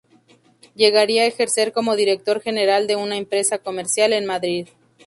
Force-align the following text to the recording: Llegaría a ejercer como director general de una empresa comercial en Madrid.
Llegaría 0.73 1.21
a 1.21 1.25
ejercer 1.27 1.73
como 1.73 1.95
director 1.95 2.41
general 2.41 2.87
de 2.87 2.95
una 2.95 3.17
empresa 3.17 3.59
comercial 3.59 4.13
en 4.13 4.25
Madrid. 4.25 4.67